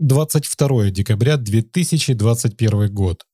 [0.00, 3.26] 22 декабря 2021 год.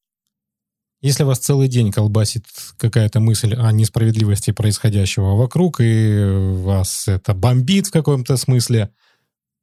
[1.00, 2.44] Если вас целый день колбасит
[2.76, 6.24] какая-то мысль о несправедливости происходящего вокруг, и
[6.56, 8.90] вас это бомбит в каком-то смысле,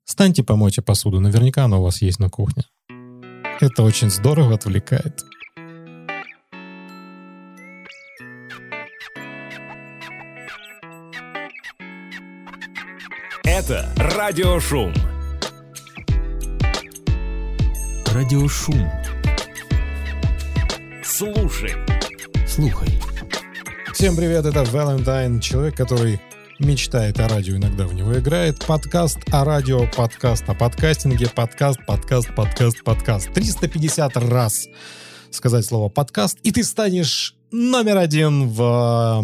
[0.06, 2.64] станьте помойте посуду, наверняка она у вас есть на кухне.
[3.60, 5.26] Это очень здорово отвлекает.
[13.44, 14.94] Это радиошум.
[18.14, 18.88] Радиошум.
[21.04, 21.72] Слушай.
[22.48, 23.02] Слухай.
[23.92, 26.20] Всем привет, это Валентайн, человек, который
[26.60, 28.64] мечтает о радио, иногда в него играет.
[28.68, 33.34] Подкаст о радио, подкаст о подкастинге, подкаст, подкаст, подкаст, подкаст.
[33.34, 34.68] 350 раз
[35.32, 39.24] сказать слово подкаст, и ты станешь номер один в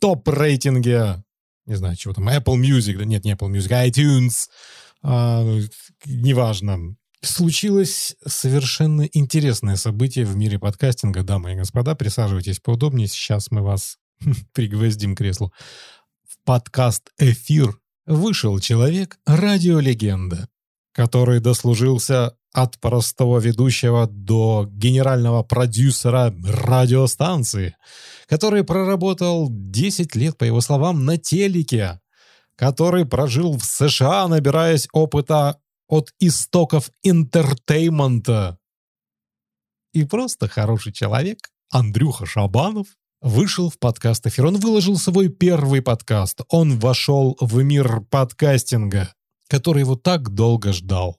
[0.00, 1.22] топ-рейтинге,
[1.66, 4.48] не знаю, чего там, Apple Music, да нет, не Apple Music, iTunes,
[5.04, 5.60] э,
[6.06, 6.96] неважно.
[7.24, 11.94] Случилось совершенно интересное событие в мире подкастинга, дамы и господа.
[11.94, 13.98] Присаживайтесь поудобнее, сейчас мы вас
[14.52, 15.52] пригвоздим к креслу.
[16.28, 20.48] В подкаст «Эфир» вышел человек, радиолегенда,
[20.92, 27.76] который дослужился от простого ведущего до генерального продюсера радиостанции,
[28.26, 32.00] который проработал 10 лет, по его словам, на телеке,
[32.56, 35.61] который прожил в США, набираясь опыта
[35.92, 38.56] от истоков entertainment а.
[39.92, 42.86] И просто хороший человек, Андрюха Шабанов,
[43.20, 44.46] вышел в подкаст «Эфир».
[44.46, 46.40] Он выложил свой первый подкаст.
[46.48, 49.12] Он вошел в мир подкастинга,
[49.48, 51.18] который его так долго ждал.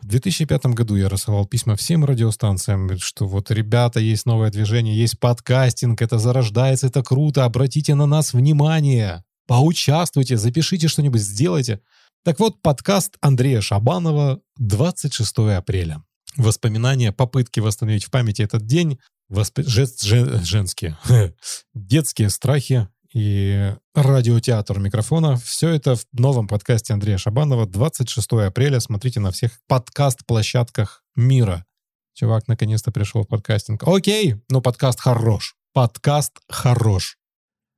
[0.00, 5.18] В 2005 году я рассылал письма всем радиостанциям, что вот, ребята, есть новое движение, есть
[5.18, 11.80] подкастинг, это зарождается, это круто, обратите на нас внимание, поучаствуйте, запишите что-нибудь, сделайте.
[12.24, 16.04] Так вот, подкаст Андрея Шабанова 26 апреля.
[16.36, 19.58] Воспоминания, попытки восстановить в памяти этот день, восп...
[19.66, 19.88] жен...
[20.00, 20.44] Жен...
[20.44, 20.96] женские,
[21.74, 25.36] детские страхи и радиотеатр микрофона.
[25.36, 28.78] Все это в новом подкасте Андрея Шабанова 26 апреля.
[28.78, 31.66] Смотрите на всех подкаст-площадках мира.
[32.14, 33.82] Чувак наконец-то пришел в подкастинг.
[33.84, 35.56] Окей, но подкаст хорош.
[35.72, 37.18] Подкаст хорош.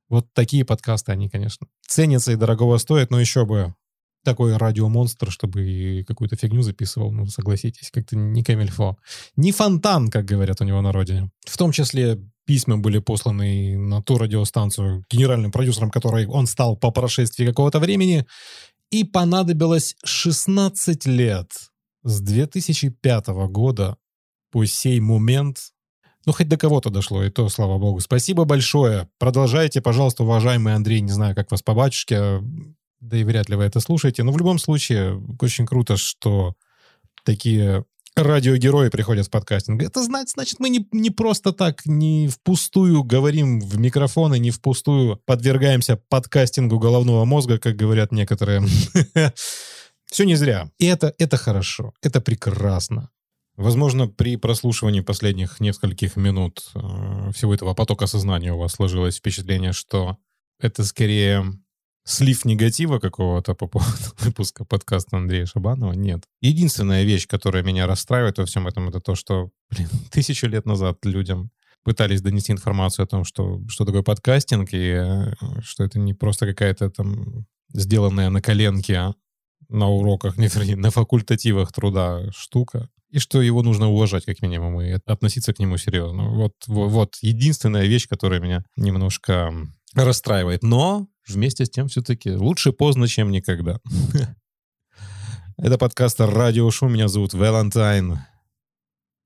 [0.07, 3.73] Вот такие подкасты, они, конечно, ценятся и дорогого стоят, но еще бы
[4.25, 8.97] такой радиомонстр, чтобы какую-то фигню записывал, ну, согласитесь, как-то не камельфо.
[9.37, 11.31] Не фонтан, как говорят у него на родине.
[11.47, 16.91] В том числе письма были посланы на ту радиостанцию генеральным продюсером, которой он стал по
[16.91, 18.25] прошествии какого-то времени,
[18.91, 21.51] и понадобилось 16 лет
[22.03, 23.97] с 2005 года
[24.51, 25.71] по сей момент
[26.25, 27.99] ну, хоть до кого-то дошло, и то, слава богу.
[27.99, 29.07] Спасибо большое.
[29.19, 31.01] Продолжайте, пожалуйста, уважаемый Андрей.
[31.01, 32.41] Не знаю, как вас по батюшке
[33.07, 36.55] да и вряд ли вы это слушаете, но в любом случае очень круто, что
[37.23, 37.85] такие
[38.15, 39.81] радиогерои приходят в подкастинг.
[39.83, 45.21] Это значит, значит мы не, не просто так, не впустую говорим в микрофоны, не впустую
[45.25, 48.63] подвергаемся подкастингу головного мозга, как говорят некоторые.
[50.05, 50.71] Все не зря.
[50.79, 53.09] И это, это хорошо, это прекрасно.
[53.57, 59.71] Возможно, при прослушивании последних нескольких минут э, всего этого потока сознания у вас сложилось впечатление,
[59.71, 60.17] что
[60.59, 61.45] это скорее
[62.05, 66.23] слив негатива какого-то по поводу выпуска подкаста Андрея Шабанова, нет.
[66.41, 71.03] Единственная вещь, которая меня расстраивает во всем этом, это то, что, блин, тысячу лет назад
[71.03, 71.51] людям
[71.83, 76.47] пытались донести информацию о том, что, что такое подкастинг, и э, что это не просто
[76.47, 79.13] какая-то там сделанная на коленке
[79.69, 84.81] на уроках, не вернее, на факультативах труда штука, и что его нужно уважать как минимум
[84.81, 86.29] и относиться к нему серьезно.
[86.29, 89.53] Вот, вот, вот единственная вещь, которая меня немножко
[90.03, 90.63] расстраивает.
[90.63, 93.79] Но вместе с тем все-таки лучше поздно, чем никогда.
[95.57, 96.93] Это подкаст «Радио Шум».
[96.93, 98.19] Меня зовут Валентайн.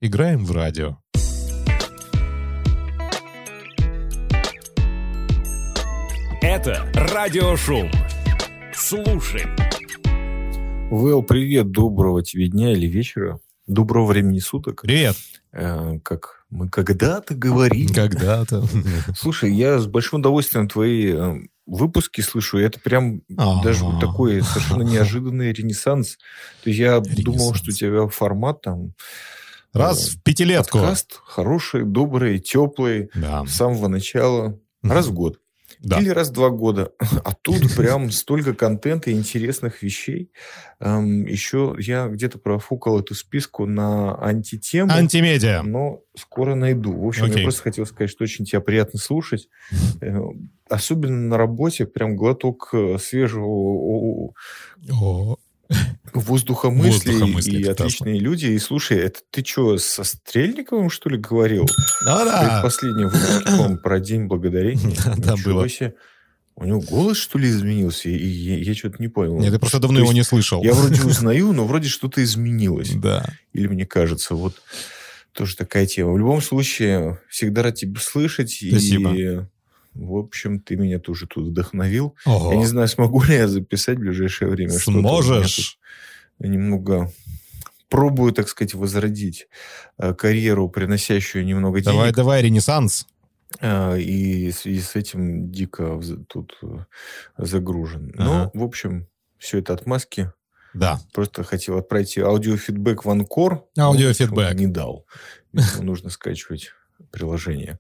[0.02, 0.98] Играем в радио.
[6.42, 7.92] Это радиошум.
[8.74, 9.46] Слушай.
[10.90, 13.40] Вэл, привет, доброго тебе дня или вечера.
[13.68, 14.84] Доброго времени суток.
[14.84, 15.16] Привет.
[15.52, 17.94] Э, как мы когда-то говорили.
[17.94, 18.66] Когда-то.
[19.16, 21.36] Слушай, я с большим удовольствием твои э,
[21.66, 23.64] выпуски слышу, и это прям А-а-а.
[23.64, 26.18] даже такой совершенно неожиданный ренессанс.
[26.64, 28.94] То есть я думал, что у тебя формат там...
[29.74, 30.80] Раз э, в пятилетку.
[30.80, 33.46] Подкаст хороший, добрый, теплый, Да.
[33.46, 34.60] с самого начала.
[34.82, 35.40] Раз в год.
[35.80, 36.00] Да.
[36.00, 36.92] Или раз в два года.
[37.24, 40.32] А тут прям столько контента и интересных вещей.
[40.80, 44.92] Еще я где-то профукал эту списку на антитему.
[44.92, 45.64] Антимедиа.
[45.64, 46.94] Но скоро найду.
[46.94, 47.38] В общем, Окей.
[47.38, 49.50] я просто хотел сказать, что очень тебя приятно слушать.
[50.02, 50.18] Э,
[50.70, 51.86] Особенно на работе.
[51.86, 54.34] Прям глоток э, свежего
[56.30, 57.72] воздуха мыслей, и прекрасно.
[57.72, 58.46] отличные люди.
[58.48, 61.68] И слушай, это ты что, со Стрельниковым, что ли, говорил?
[62.06, 62.62] Да, да.
[62.62, 62.82] Выпуск,
[63.46, 64.96] по-моему, про День Благодарения.
[65.18, 65.68] Да, было.
[66.56, 68.10] У него голос, что ли, изменился?
[68.10, 69.40] И я, я что-то не понял.
[69.40, 70.62] Нет, ты просто То давно его есть не слышал.
[70.62, 72.92] Я вроде узнаю, но вроде что-то изменилось.
[72.96, 73.26] Да.
[73.54, 74.62] Или мне кажется, вот
[75.32, 76.12] тоже такая тема.
[76.12, 78.52] В любом случае, всегда рад тебя слышать.
[78.52, 79.14] Спасибо.
[79.16, 79.40] И,
[79.94, 82.16] в общем, ты меня тоже тут вдохновил.
[82.26, 82.52] Ого.
[82.52, 84.72] Я не знаю, смогу ли я записать в ближайшее время.
[84.72, 85.80] Сможешь.
[86.40, 87.12] Немного
[87.90, 89.48] пробую, так сказать, возродить
[89.98, 92.16] э, карьеру, приносящую немного Давай, денег.
[92.16, 93.08] давай, Ренессанс.
[93.62, 96.86] А, И в связи с этим дико тут э,
[97.38, 98.14] загружен.
[98.18, 98.52] Ага.
[98.54, 99.08] Ну, в общем,
[99.40, 100.32] все это отмазки.
[100.76, 101.00] Да.
[101.14, 103.66] Просто хотел отправить аудиофидбэк в Анкор.
[103.76, 104.54] но Аудиофидбэк.
[104.54, 105.08] Не дал.
[105.80, 106.72] Нужно скачивать
[107.12, 107.80] приложение.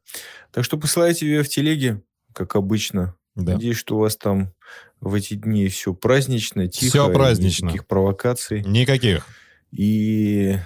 [0.52, 2.02] Так что посылайте ее в телеге,
[2.34, 3.16] как обычно.
[3.39, 3.53] Да.
[3.53, 4.53] Надеюсь, что у вас там
[5.01, 6.89] в эти дни все празднично, тихо.
[6.89, 7.65] Всё и празднично.
[7.68, 8.62] Никаких провокаций.
[8.63, 9.25] Никаких.
[9.71, 10.57] И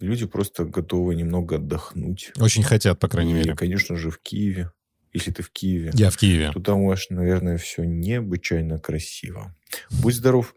[0.00, 2.32] люди просто готовы немного отдохнуть.
[2.38, 3.54] Очень хотят, по крайней И, мере.
[3.54, 4.70] конечно же, в Киеве.
[5.12, 6.50] Если ты в Киеве, Я в Киеве.
[6.52, 9.54] то там у вас, наверное, все необычайно красиво.
[9.90, 10.54] Будь здоров.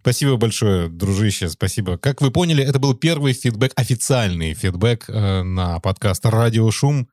[0.00, 1.96] Спасибо большое, дружище, спасибо.
[1.98, 7.08] Как вы поняли, это был первый фидбэк, официальный фидбэк э, на подкаст «Радио Шум».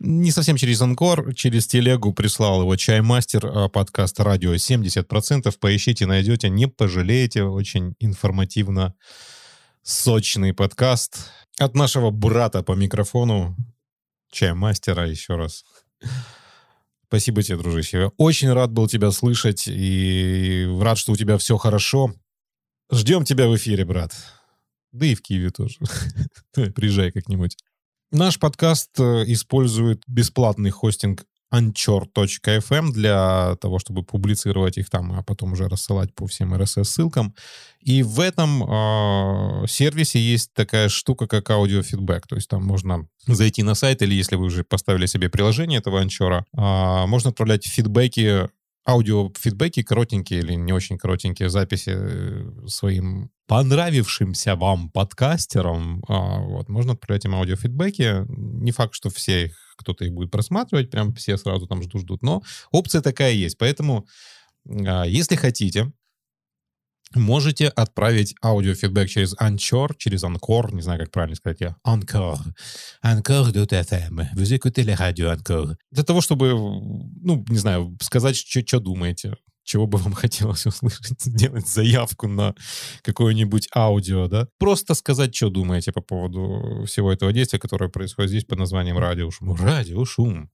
[0.00, 5.56] Не совсем через Анкор, через телегу прислал его Чаймастер, э, подкаст «Радио 70%».
[5.58, 7.44] Поищите, найдете, не пожалеете.
[7.44, 8.94] Очень информативно
[9.82, 13.56] сочный подкаст от нашего брата по микрофону,
[14.32, 15.64] Чаймастера, еще раз.
[17.06, 18.10] Спасибо тебе, дружище.
[18.16, 22.12] Очень рад был тебя слышать и рад, что у тебя все хорошо.
[22.90, 24.12] Ждем тебя в эфире, брат.
[24.90, 25.78] Да и в Киеве тоже.
[26.74, 27.56] Приезжай как-нибудь.
[28.14, 35.54] Наш подкаст э, использует бесплатный хостинг anchor.fm для того, чтобы публицировать их там, а потом
[35.54, 37.34] уже рассылать по всем RSS-ссылкам.
[37.80, 42.28] И в этом э, сервисе есть такая штука, как аудиофидбэк.
[42.28, 46.00] То есть там можно зайти на сайт, или если вы уже поставили себе приложение этого
[46.00, 48.48] анчора, а, можно отправлять фидбэки,
[48.86, 56.02] аудиофидбэки, коротенькие или не очень коротенькие записи э, своим понравившимся вам подкастерам.
[56.08, 58.24] А, вот, можно отправлять им аудиофидбэки.
[58.28, 62.42] Не факт, что все их, кто-то их будет просматривать, прям все сразу там ждут-ждут, но
[62.70, 63.58] опция такая есть.
[63.58, 64.06] Поэтому,
[64.66, 65.92] а, если хотите,
[67.14, 71.76] можете отправить аудиофидбэк через Anchor, через Anchor, не знаю, как правильно сказать я.
[71.86, 72.38] Anchor.
[73.04, 74.28] Anchor.fm.
[74.34, 75.76] Vous écoutez les radios Anchor.
[75.90, 81.68] Для того, чтобы, ну, не знаю, сказать, что думаете, чего бы вам хотелось услышать, сделать
[81.68, 82.54] заявку на
[83.02, 84.48] какое-нибудь аудио, да?
[84.58, 89.54] Просто сказать, что думаете по поводу всего этого действия, которое происходит здесь под названием радиошум.
[89.54, 90.50] Радиошум.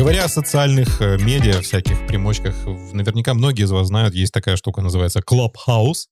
[0.00, 2.54] Говоря о социальных э, медиа, всяких примочках,
[2.94, 6.06] наверняка многие из вас знают, есть такая штука, называется Clubhouse.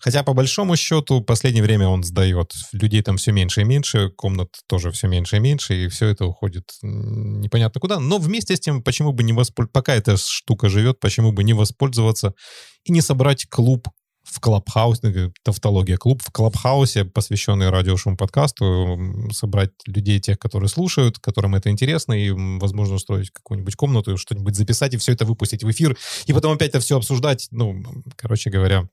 [0.00, 2.52] Хотя, по большому счету, в последнее время он сдает.
[2.72, 6.26] Людей там все меньше и меньше, комнат тоже все меньше и меньше, и все это
[6.26, 8.00] уходит непонятно куда.
[8.00, 11.52] Но вместе с тем, почему бы не воспользоваться, пока эта штука живет, почему бы не
[11.52, 12.34] воспользоваться
[12.82, 13.86] и не собрать клуб
[14.30, 18.98] в Клабхаусе, ну, тавтология, клуб в Клабхаусе, посвященный радиошум подкасту,
[19.32, 24.94] собрать людей, тех, которые слушают, которым это интересно, и, возможно, устроить какую-нибудь комнату, что-нибудь записать
[24.94, 25.96] и все это выпустить в эфир,
[26.26, 27.48] и потом опять это все обсуждать.
[27.50, 27.82] Ну,
[28.16, 28.88] короче говоря,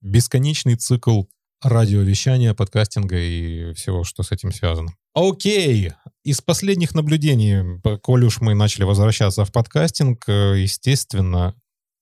[0.00, 1.24] бесконечный цикл
[1.62, 4.94] радиовещания, подкастинга и всего, что с этим связано.
[5.14, 5.92] Окей,
[6.24, 11.54] из последних наблюдений, коль уж мы начали возвращаться в подкастинг, э, естественно,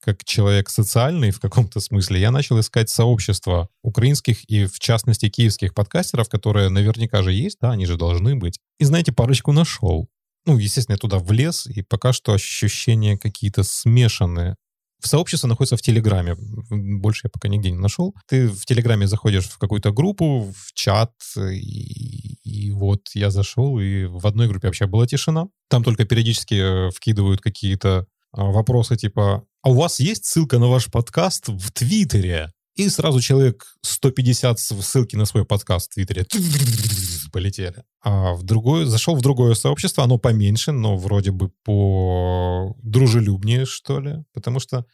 [0.07, 5.75] как человек социальный в каком-то смысле, я начал искать сообщества украинских и, в частности, киевских
[5.75, 8.61] подкастеров, которые наверняка же есть, да, они же должны быть.
[8.79, 10.09] И, знаете, парочку нашел.
[10.47, 14.55] Ну, естественно, я туда влез, и пока что ощущения какие-то смешанные.
[15.03, 16.37] В сообщество находится в Телеграме.
[16.71, 18.15] Больше я пока нигде не нашел.
[18.29, 24.05] Ты в Телеграме заходишь в какую-то группу, в чат, и, и вот я зашел, и
[24.05, 25.49] в одной группе вообще была тишина.
[25.69, 30.69] Там только периодически э, вкидывают какие-то а, вопросы типа «А у вас есть ссылка на
[30.69, 36.25] ваш подкаст в Твиттере?» И сразу человек 150 с- ссылки на свой подкаст в Твиттере
[37.33, 37.83] полетели.
[38.01, 43.99] А в другое, зашел в другое сообщество, оно поменьше, но вроде бы по дружелюбнее, что
[43.99, 44.23] ли.
[44.33, 44.87] Потому что,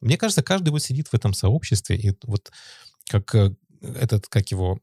[0.00, 2.50] мне кажется, каждый вот сидит в этом сообществе, и вот
[3.10, 4.78] как э, этот, как его,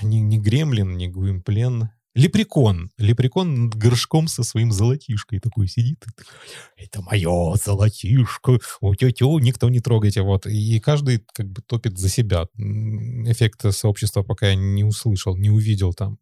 [0.00, 2.90] не, не гремлин, не гуимплен, лепрекон.
[2.98, 6.04] Лепрекон над горшком со своим золотишкой такой сидит.
[6.76, 8.58] Это мое золотишко.
[8.80, 10.22] О-тё-тё, никто не трогайте.
[10.22, 10.46] Вот.
[10.46, 12.46] И каждый как бы топит за себя.
[12.56, 16.18] Эффекта сообщества пока я не услышал, не увидел там.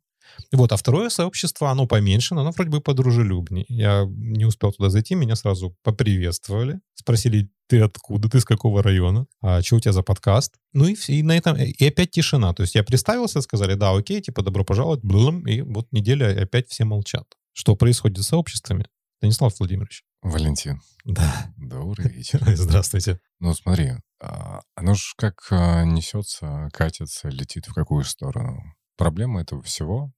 [0.52, 3.64] Вот, а второе сообщество, оно поменьше, но оно вроде бы подружелюбнее.
[3.68, 9.26] Я не успел туда зайти, меня сразу поприветствовали, спросили, ты откуда, ты с какого района,
[9.40, 10.54] а что у тебя за подкаст?
[10.72, 12.52] Ну и, и на этом, и опять тишина.
[12.52, 16.42] То есть я представился, сказали, да, окей, типа, добро пожаловать, блум, и вот неделя, и
[16.42, 17.26] опять все молчат.
[17.52, 18.86] Что происходит с сообществами?
[19.18, 20.04] Станислав Владимирович.
[20.22, 21.52] Валентин, Да.
[21.56, 22.42] добрый вечер.
[22.56, 23.20] Здравствуйте.
[23.40, 28.62] Ну, смотри, а, оно ж как а, несется, катится, летит в какую сторону.
[28.96, 30.12] Проблема этого всего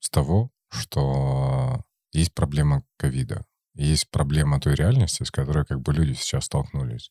[0.00, 3.44] с того, что есть проблема ковида.
[3.74, 7.10] Есть проблема той реальности, с которой как бы люди сейчас столкнулись.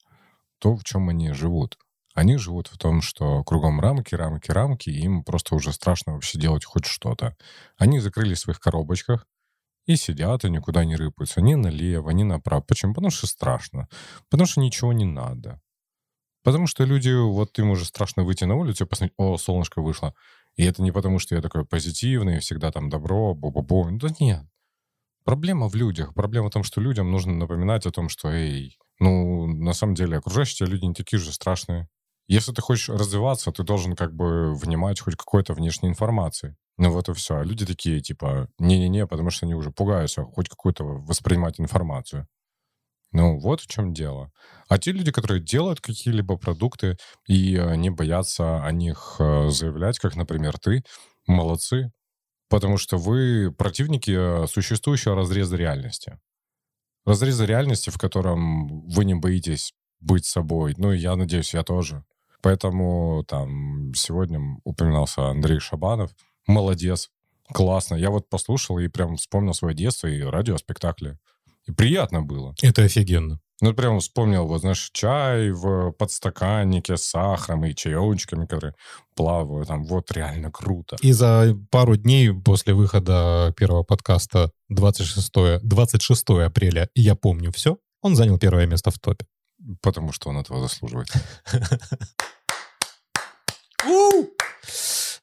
[0.59, 1.77] То, в чем они живут.
[2.13, 6.39] Они живут в том, что кругом рамки, рамки, рамки, и им просто уже страшно вообще
[6.39, 7.35] делать хоть что-то.
[7.77, 9.27] Они закрылись в своих коробочках,
[9.87, 11.41] и сидят, и никуда не рыпаются.
[11.41, 12.61] Ни налево, ни направо.
[12.61, 12.93] Почему?
[12.93, 13.87] Потому что страшно.
[14.29, 15.61] Потому что ничего не надо.
[16.43, 20.13] Потому что люди, вот им уже страшно выйти на улицу и посмотреть, о, солнышко вышло.
[20.57, 23.97] И это не потому, что я такой позитивный, всегда там добро, бу-бу-бу.
[23.97, 24.43] Да нет.
[25.23, 26.13] Проблема в людях.
[26.13, 30.17] Проблема в том, что людям нужно напоминать о том, что, эй, ну, на самом деле,
[30.17, 31.87] окружающие люди не такие же страшные.
[32.27, 36.57] Если ты хочешь развиваться, ты должен как бы внимать хоть какой-то внешней информации.
[36.77, 37.37] Ну вот и все.
[37.37, 42.27] А люди такие, типа, не-не-не, потому что они уже пугаются хоть какую-то воспринимать информацию.
[43.17, 44.31] Ну, вот в чем дело.
[44.69, 46.97] А те люди, которые делают какие-либо продукты
[47.27, 50.83] и не боятся о них э, заявлять, как, например, ты,
[51.25, 51.91] молодцы,
[52.47, 56.19] потому что вы противники э, существующего разреза реальности.
[57.05, 60.75] Разреза реальности, в котором вы не боитесь быть собой.
[60.77, 62.03] Ну, и я надеюсь, я тоже.
[62.43, 66.11] Поэтому там сегодня упоминался Андрей Шабанов.
[66.45, 67.09] Молодец,
[67.51, 67.95] классно.
[67.95, 71.17] Я вот послушал и прям вспомнил свое детство и радиоспектакли.
[71.67, 72.55] И приятно было.
[72.61, 73.39] Это офигенно.
[73.59, 78.75] Ну, прям вспомнил, вот, знаешь, чай в подстаканнике с сахаром и чаечками, которые
[79.15, 79.67] плавают.
[79.67, 80.95] Там вот реально круто.
[81.01, 88.15] И за пару дней после выхода первого подкаста 26, 26 апреля «Я помню все», он
[88.15, 89.25] занял первое место в топе.
[89.81, 91.11] Потому что он этого заслуживает.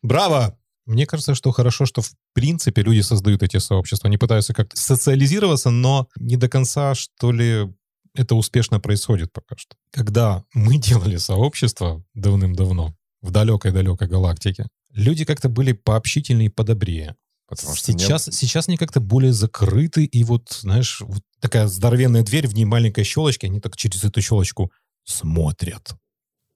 [0.03, 0.59] Браво!
[0.87, 4.09] Мне кажется, что хорошо, что в принципе люди создают эти сообщества.
[4.09, 7.73] Они пытаются как-то социализироваться, но не до конца, что ли,
[8.15, 9.77] это успешно происходит пока что.
[9.91, 17.17] Когда мы делали сообщество давным-давно в далекой-далекой галактике, люди как-то были пообщительнее и подобрее.
[17.47, 22.23] Потому что сейчас, не- сейчас они как-то более закрыты, и вот, знаешь, вот такая здоровенная
[22.23, 24.73] дверь, в ней маленькая щелочка, они так через эту щелочку
[25.05, 25.95] смотрят.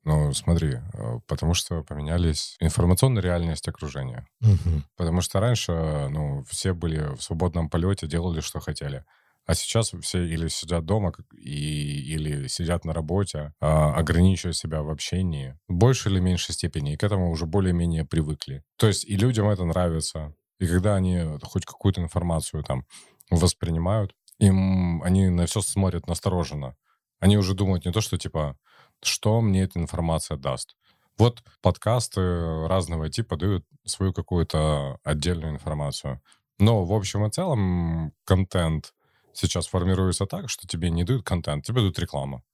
[0.08, 4.26] Ну, смотри, э, потому что поменялись информационная реальность окружения.
[4.40, 4.86] Мгм.
[4.96, 9.04] Потому что раньше, ну, все были в свободном полете, делали, что хотели.
[9.44, 14.88] А сейчас все или сидят дома, и, или сидят на работе, а, ограничивая себя в
[14.88, 18.64] общении, в большей или меньшей степени, и к этому уже более-менее привыкли.
[18.78, 20.34] То есть и людям это нравится.
[20.58, 22.86] И когда они хоть какую-то информацию там
[23.30, 26.76] воспринимают, им они на все смотрят настороженно.
[27.20, 28.56] Они уже думают не то, что типа,
[29.02, 30.76] что мне эта информация даст.
[31.18, 32.20] Вот подкасты
[32.68, 36.22] разного типа дают свою какую-то отдельную информацию.
[36.58, 38.94] Но в общем и целом контент
[39.32, 42.44] сейчас формируется так, что тебе не дают контент, тебе дают рекламу.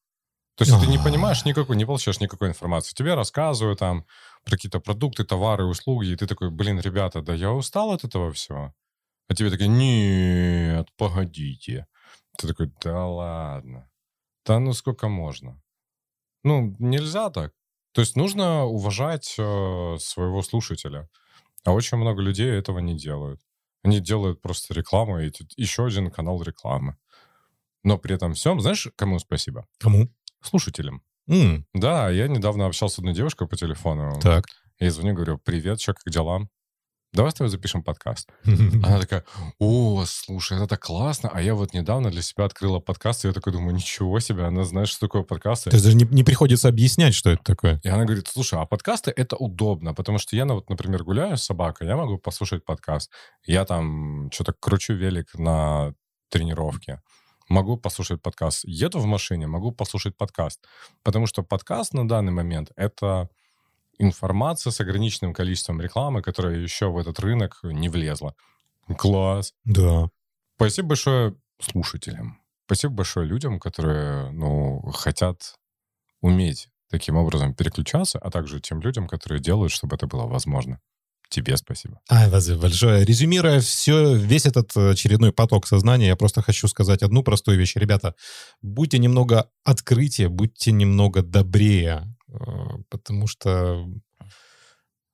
[0.56, 2.94] То есть ты не понимаешь никакой, не получаешь никакой информации.
[2.94, 4.06] Тебе рассказывают там
[4.44, 8.32] про какие-то продукты, товары, услуги, и ты такой, блин, ребята, да я устал от этого
[8.32, 8.72] всего.
[9.28, 11.86] А тебе такие, нет, погодите.
[12.38, 13.90] Ты такой, да ладно.
[14.46, 15.60] Да ну сколько можно?
[16.44, 17.52] Ну, нельзя так.
[17.92, 21.08] То есть нужно уважать э, своего слушателя.
[21.64, 23.40] А очень много людей этого не делают.
[23.82, 26.96] Они делают просто рекламу, и еще один канал рекламы.
[27.82, 29.66] Но при этом всем, знаешь, кому спасибо?
[29.78, 30.08] Кому?
[30.42, 31.02] Слушателям.
[31.28, 34.18] М, Да, я недавно общался с одной девушкой по телефону.
[34.20, 34.44] Так.
[34.78, 36.48] Я звоню, говорю, привет, что, как дела?
[37.14, 38.28] Давай с тобой запишем подкаст.
[38.44, 39.24] Она такая,
[39.60, 41.30] о, слушай, это так классно.
[41.32, 44.64] А я вот недавно для себя открыла подкаст, и я такой думаю, ничего себе, она
[44.64, 45.70] знает, что такое подкасты.
[45.70, 47.80] То есть даже не, не приходится объяснять, что это такое.
[47.84, 51.36] И она говорит, слушай, а подкасты— это удобно, потому что я, ну, вот, например, гуляю
[51.36, 53.12] с собакой, я могу послушать подкаст.
[53.44, 55.94] Я там что-то кручу велик на
[56.30, 57.00] тренировке.
[57.48, 58.64] Могу послушать подкаст.
[58.64, 60.64] Еду в машине, могу послушать подкаст.
[61.04, 63.28] Потому что подкаст на данный момент— это
[63.98, 68.34] информация с ограниченным количеством рекламы, которая еще в этот рынок не влезла.
[68.98, 69.54] Класс.
[69.64, 70.08] Да.
[70.56, 72.40] Спасибо большое слушателям.
[72.66, 75.54] Спасибо большое людям, которые, ну, хотят
[76.20, 80.80] уметь таким образом переключаться, а также тем людям, которые делают, чтобы это было возможно.
[81.28, 82.00] Тебе спасибо.
[82.10, 83.04] Ай, Вазе, большое.
[83.04, 87.74] Резюмируя все, весь этот очередной поток сознания, я просто хочу сказать одну простую вещь.
[87.76, 88.14] Ребята,
[88.62, 92.13] будьте немного открытие, будьте немного добрее,
[92.90, 93.86] потому что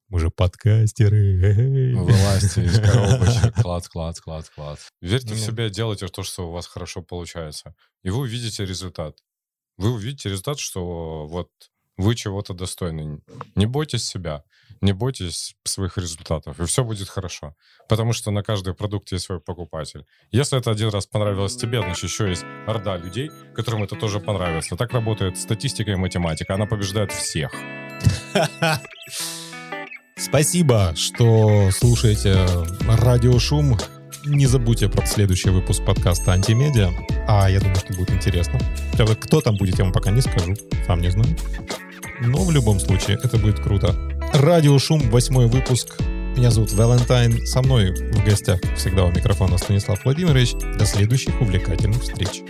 [0.09, 1.95] Мы же подкастеры.
[1.97, 4.81] Вылазьте из коробочек, клац, клац, клац, клац.
[5.01, 5.45] Верьте в Ну.
[5.47, 7.75] себя, делайте то, что у вас хорошо получается.
[8.03, 9.17] И вы увидите результат.
[9.77, 11.49] Вы увидите результат, что вот
[12.01, 13.21] вы чего-то достойны.
[13.55, 14.43] Не бойтесь себя,
[14.81, 17.55] не бойтесь своих результатов, и все будет хорошо.
[17.89, 20.05] Потому что на каждый продукт есть свой покупатель.
[20.31, 24.77] Если это один раз понравилось тебе, значит, еще есть орда людей, которым это тоже понравится.
[24.77, 26.55] Так работает статистика и математика.
[26.55, 27.53] Она побеждает всех.
[30.17, 32.47] Спасибо, что слушаете
[32.87, 33.79] радиошум.
[34.27, 36.91] Не забудьте про следующий выпуск подкаста «Антимедиа».
[37.27, 38.59] А я думаю, что будет интересно.
[39.19, 40.55] Кто там будет, я вам пока не скажу.
[40.87, 41.35] Сам не знаю.
[42.21, 43.95] Но в любом случае, это будет круто.
[44.35, 45.97] Радиошум, восьмой выпуск.
[46.37, 47.47] Меня зовут Валентайн.
[47.47, 50.53] Со мной в гостях, всегда, у микрофона Станислав Владимирович.
[50.79, 52.43] До следующих увлекательных встреч.